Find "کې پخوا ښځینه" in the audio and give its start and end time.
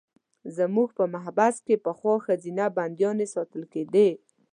1.65-2.65